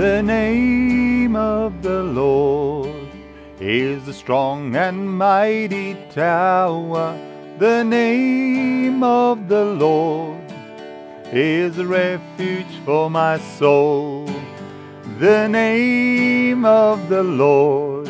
The 0.00 0.22
name 0.22 1.36
of 1.36 1.82
the 1.82 2.02
Lord 2.02 3.10
is 3.60 4.08
a 4.08 4.14
strong 4.14 4.74
and 4.74 5.06
mighty 5.18 5.94
tower. 6.14 7.18
The 7.58 7.84
name 7.84 9.02
of 9.02 9.46
the 9.46 9.66
Lord 9.66 10.40
is 11.30 11.76
a 11.76 11.84
refuge 11.84 12.74
for 12.86 13.10
my 13.10 13.36
soul. 13.58 14.24
The 15.18 15.46
name 15.48 16.64
of 16.64 17.10
the 17.10 17.22
Lord 17.22 18.08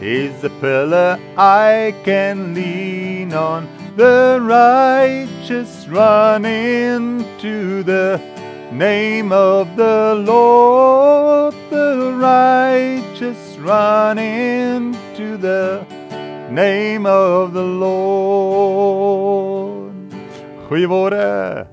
is 0.00 0.42
a 0.42 0.50
pillar 0.50 1.16
I 1.38 1.94
can 2.02 2.54
lean 2.54 3.32
on. 3.32 3.68
The 3.94 4.40
righteous 4.42 5.86
run 5.86 6.44
into 6.44 7.84
the 7.84 8.20
name 8.72 9.30
of 9.30 9.76
the 9.76 10.16
Lord. 10.26 11.03
Run 13.64 14.18
into 14.18 15.38
the 15.38 15.86
name 16.50 17.06
of 17.06 17.54
the 17.56 17.64
Lord. 17.64 18.92
Goeiemôre. 20.68 21.64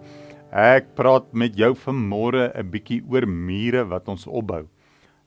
Ek 0.56 0.96
praat 0.96 1.28
met 1.36 1.52
jou 1.60 1.76
vanmôre 1.76 2.56
'n 2.56 2.72
bietjie 2.72 3.04
oor 3.04 3.28
mure 3.28 3.84
wat 3.92 4.08
ons 4.08 4.24
opbou. 4.24 4.72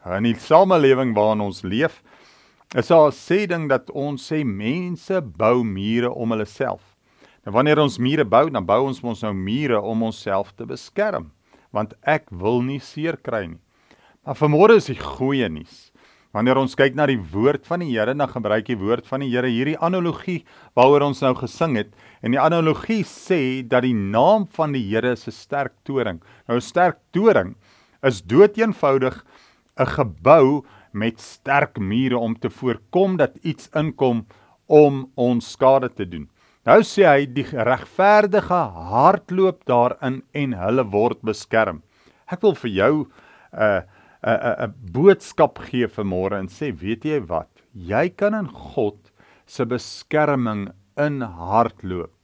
In 0.08 0.22
die 0.24 0.32
samelewing 0.32 1.12
waarin 1.12 1.44
ons 1.44 1.60
leef, 1.68 2.02
is 2.74 2.88
daar 2.88 3.08
'n 3.08 3.12
sê 3.12 3.46
ding 3.46 3.68
dat 3.68 3.90
ons 3.90 4.32
sê 4.32 4.42
mense 4.42 5.20
bou 5.20 5.62
mure 5.64 6.10
om 6.10 6.30
hulle 6.30 6.46
self. 6.46 6.96
Nou 7.44 7.52
wanneer 7.52 7.78
ons 7.78 7.98
mure 7.98 8.24
bou, 8.24 8.48
dan 8.48 8.64
bou 8.64 8.86
ons 8.86 9.02
mos 9.02 9.20
nou 9.22 9.34
mure 9.34 9.82
om 9.82 10.02
onsself 10.02 10.56
te 10.56 10.64
beskerm, 10.64 11.30
want 11.70 11.92
ek 12.06 12.30
wil 12.30 12.62
nie 12.62 12.80
seer 12.80 13.16
kry 13.18 13.46
nie. 13.48 13.60
Maar 14.24 14.34
vanmôre 14.34 14.76
is 14.76 14.86
die 14.86 14.96
goeie 14.96 15.48
nuus. 15.50 15.92
Wanneer 16.34 16.58
ons 16.58 16.74
kyk 16.74 16.96
na 16.98 17.06
die 17.06 17.20
woord 17.30 17.62
van 17.68 17.84
die 17.84 17.92
Here, 17.92 18.10
dan 18.10 18.26
gebruik 18.26 18.66
die 18.66 18.78
woord 18.80 19.06
van 19.06 19.22
die 19.22 19.30
Here 19.30 19.46
hierdie 19.46 19.78
analogie 19.78 20.40
waaroor 20.74 21.06
ons 21.06 21.22
nou 21.22 21.30
gesing 21.38 21.76
het. 21.78 21.92
En 22.26 22.34
die 22.34 22.42
analogie 22.42 23.04
sê 23.06 23.62
dat 23.62 23.86
die 23.86 23.94
naam 23.94 24.48
van 24.56 24.74
die 24.74 24.82
Here 24.82 25.12
is 25.14 25.28
'n 25.28 25.30
sterk 25.30 25.74
toring. 25.84 26.20
Nou 26.48 26.58
'n 26.58 26.60
sterk 26.60 26.98
toring 27.12 27.54
is 28.02 28.20
doeteenvoudig 28.20 29.24
'n 29.78 29.86
gebou 29.86 30.64
met 30.92 31.20
sterk 31.20 31.78
mure 31.78 32.18
om 32.18 32.34
te 32.34 32.50
voorkom 32.50 33.16
dat 33.16 33.38
iets 33.42 33.68
inkom 33.74 34.26
om 34.66 35.10
ons 35.14 35.50
skade 35.52 35.88
te 35.94 36.04
doen. 36.04 36.28
Nou 36.66 36.80
sê 36.82 37.04
hy 37.06 37.26
die 37.26 37.44
regverdige 37.44 38.60
hardloop 38.90 39.64
daarin 39.66 40.22
en 40.32 40.52
hulle 40.52 40.84
word 40.84 41.22
beskerm. 41.22 41.82
Ek 42.26 42.40
wil 42.40 42.54
vir 42.54 42.70
jou 42.70 42.94
'n 43.04 43.06
uh, 43.60 43.82
'n 44.24 44.68
'n 44.68 44.74
boodskap 44.92 45.58
gee 45.68 45.86
vanmôre 45.86 46.38
en 46.38 46.48
sê, 46.48 46.72
weet 46.72 47.04
jy 47.04 47.20
wat? 47.20 47.50
Jy 47.74 48.08
kan 48.16 48.34
in 48.34 48.48
God 48.48 49.10
se 49.46 49.64
beskerming 49.64 50.70
in 50.96 51.20
hardloop. 51.20 52.14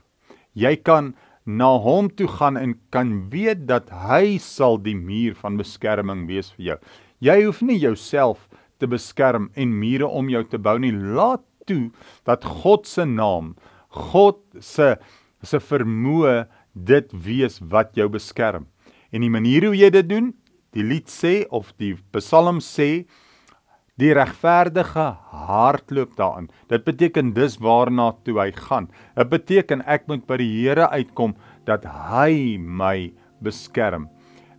Jy 0.54 0.76
kan 0.76 1.14
na 1.46 1.78
hom 1.78 2.08
toe 2.08 2.28
gaan 2.28 2.56
en 2.56 2.74
kan 2.90 3.30
weet 3.30 3.66
dat 3.66 3.90
hy 3.90 4.38
sal 4.38 4.78
die 4.78 4.96
muur 4.96 5.34
van 5.34 5.58
beskerming 5.60 6.26
wees 6.28 6.50
vir 6.56 6.64
jou. 6.64 6.78
Jy 7.20 7.36
hoef 7.44 7.62
nie 7.62 7.78
jouself 7.78 8.48
te 8.80 8.88
beskerm 8.88 9.50
en 9.54 9.78
mure 9.80 10.08
om 10.08 10.30
jou 10.32 10.42
te 10.44 10.58
bou 10.58 10.78
nie. 10.78 10.92
Laat 10.92 11.44
toe 11.68 11.90
dat 12.24 12.44
God 12.44 12.86
se 12.86 13.04
naam, 13.04 13.56
God 13.90 14.40
se 14.60 14.96
se 15.42 15.56
vermoë 15.56 16.44
dit 16.74 17.12
wees 17.12 17.58
wat 17.72 17.94
jou 17.96 18.08
beskerm. 18.12 18.66
En 19.10 19.24
die 19.24 19.32
manier 19.32 19.64
hoe 19.64 19.76
jy 19.76 19.88
dit 19.94 20.08
doen, 20.10 20.34
Die 20.76 20.84
lied 20.86 21.10
sê 21.10 21.44
of 21.50 21.72
die 21.82 21.96
Psalm 22.14 22.60
sê 22.62 23.06
die 24.00 24.12
regverdige 24.16 25.06
hardloop 25.50 26.14
daarin. 26.16 26.46
Dit 26.70 26.86
beteken 26.86 27.34
dis 27.36 27.58
waarna 27.60 28.12
toe 28.24 28.38
hy 28.38 28.50
gaan. 28.54 28.88
Dit 29.18 29.32
beteken 29.32 29.82
ek 29.84 30.06
moet 30.08 30.24
by 30.28 30.38
die 30.40 30.50
Here 30.54 30.86
uitkom 30.94 31.34
dat 31.68 31.84
hy 31.84 32.56
my 32.56 33.10
beskerm. 33.44 34.08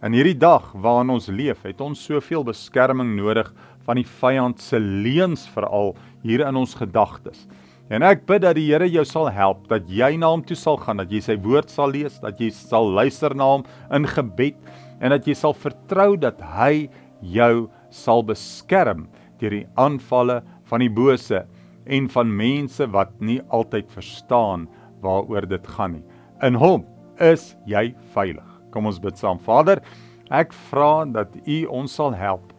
In 0.01 0.13
hierdie 0.17 0.37
dag 0.37 0.71
waarin 0.83 1.13
ons 1.13 1.29
leef, 1.29 1.63
het 1.63 1.81
ons 1.81 1.99
soveel 2.09 2.43
beskerming 2.45 3.15
nodig 3.15 3.49
van 3.85 3.99
die 4.01 4.07
vyand 4.19 4.61
se 4.61 4.79
leuns 4.81 5.47
veral 5.53 5.95
hier 6.25 6.43
in 6.45 6.57
ons 6.57 6.75
gedagtes. 6.77 7.47
En 7.91 8.05
ek 8.07 8.21
bid 8.23 8.39
dat 8.45 8.55
die 8.55 8.69
Here 8.69 8.87
jou 8.87 9.03
sal 9.03 9.27
help, 9.35 9.65
dat 9.67 9.89
jy 9.91 10.13
na 10.15 10.29
hom 10.31 10.45
toe 10.47 10.55
sal 10.55 10.77
gaan, 10.79 11.01
dat 11.01 11.11
jy 11.11 11.19
sy 11.25 11.35
woord 11.43 11.71
sal 11.73 11.91
lees, 11.91 12.21
dat 12.23 12.39
jy 12.39 12.47
sal 12.55 12.87
luister 12.87 13.35
na 13.35 13.49
hom 13.49 13.65
in 13.91 14.07
gebed 14.07 14.55
en 15.03 15.11
dat 15.11 15.27
jy 15.27 15.35
sal 15.35 15.55
vertrou 15.57 16.13
dat 16.15 16.39
hy 16.53 16.87
jou 17.35 17.67
sal 17.91 18.23
beskerm 18.23 19.09
deur 19.41 19.57
die 19.57 19.67
aanvalle 19.81 20.39
van 20.71 20.85
die 20.85 20.93
bose 20.93 21.43
en 21.91 22.07
van 22.15 22.31
mense 22.31 22.87
wat 22.95 23.11
nie 23.19 23.41
altyd 23.51 23.91
verstaan 23.91 24.69
waaroor 25.03 25.49
dit 25.51 25.71
gaan 25.75 25.97
nie. 25.97 26.05
In 26.47 26.55
hom 26.55 26.87
is 27.19 27.57
jy 27.67 27.89
veilig. 28.15 28.47
Kom 28.71 28.87
ons 28.87 29.03
bid 29.03 29.19
saam. 29.19 29.41
Vader, 29.43 29.83
ek 30.31 30.55
vra 30.71 31.03
dat 31.11 31.35
U 31.43 31.63
ons 31.81 31.99
sal 31.99 32.15
help 32.15 32.53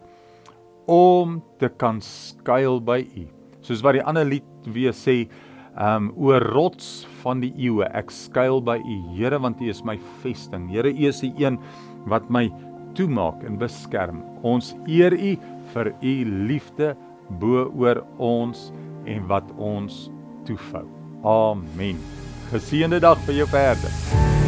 om 0.93 1.41
te 1.63 1.73
kan 1.81 2.05
skuil 2.05 2.83
by 2.85 3.01
U. 3.17 3.31
Soos 3.63 3.83
wat 3.85 3.99
die 3.99 4.05
ander 4.05 4.27
lied 4.27 4.47
weer 4.75 4.95
sê, 4.97 5.25
um 5.81 6.11
o 6.21 6.37
rots 6.53 7.07
van 7.23 7.41
die 7.41 7.53
eeue, 7.57 7.87
ek 7.97 8.11
skuil 8.13 8.61
by 8.65 8.77
U, 8.83 8.99
Here, 9.17 9.39
want 9.41 9.63
U 9.63 9.71
is 9.71 9.85
my 9.85 9.97
vesting. 10.23 10.69
Here, 10.69 10.91
U 10.91 11.09
is 11.09 11.23
die 11.25 11.33
een 11.41 11.59
wat 12.11 12.29
my 12.31 12.49
toemaak 12.99 13.45
en 13.47 13.57
beskerm. 13.61 14.21
Ons 14.45 14.75
eer 14.91 15.15
U 15.17 15.37
vir 15.73 15.93
U 15.95 16.15
liefde 16.51 16.93
bo 17.41 17.71
oor 17.79 18.03
ons 18.19 18.71
en 19.09 19.25
wat 19.31 19.49
ons 19.57 20.09
toefou. 20.49 20.85
Amen. 21.25 22.03
Geseënde 22.53 23.01
dag 23.01 23.21
vir 23.27 23.43
jou 23.43 23.49
verder. 23.55 24.42